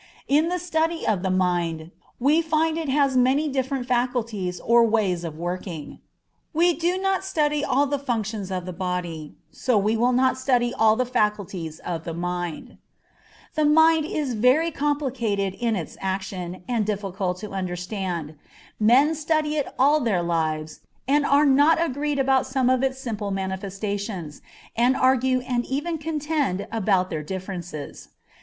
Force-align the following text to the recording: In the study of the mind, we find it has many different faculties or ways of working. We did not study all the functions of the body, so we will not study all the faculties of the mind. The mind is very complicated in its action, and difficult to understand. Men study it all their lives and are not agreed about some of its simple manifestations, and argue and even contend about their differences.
In 0.27 0.49
the 0.49 0.57
study 0.57 1.05
of 1.05 1.21
the 1.21 1.29
mind, 1.29 1.91
we 2.19 2.41
find 2.41 2.75
it 2.75 2.89
has 2.89 3.15
many 3.15 3.47
different 3.47 3.85
faculties 3.87 4.59
or 4.59 4.83
ways 4.83 5.23
of 5.23 5.37
working. 5.37 5.99
We 6.55 6.73
did 6.73 7.03
not 7.03 7.23
study 7.23 7.63
all 7.63 7.85
the 7.85 7.99
functions 7.99 8.49
of 8.49 8.65
the 8.65 8.73
body, 8.73 9.35
so 9.51 9.77
we 9.77 9.95
will 9.95 10.11
not 10.11 10.39
study 10.39 10.73
all 10.73 10.95
the 10.95 11.05
faculties 11.05 11.77
of 11.85 12.03
the 12.03 12.15
mind. 12.15 12.79
The 13.53 13.63
mind 13.63 14.05
is 14.07 14.33
very 14.33 14.71
complicated 14.71 15.53
in 15.53 15.75
its 15.75 15.95
action, 16.01 16.63
and 16.67 16.83
difficult 16.83 17.37
to 17.41 17.51
understand. 17.51 18.33
Men 18.79 19.13
study 19.13 19.57
it 19.57 19.71
all 19.77 19.99
their 19.99 20.23
lives 20.23 20.79
and 21.07 21.27
are 21.27 21.45
not 21.45 21.79
agreed 21.79 22.17
about 22.17 22.47
some 22.47 22.71
of 22.71 22.81
its 22.81 22.97
simple 22.99 23.29
manifestations, 23.29 24.41
and 24.75 24.95
argue 24.95 25.41
and 25.41 25.63
even 25.67 25.99
contend 25.99 26.65
about 26.71 27.11
their 27.11 27.21
differences. 27.21 28.07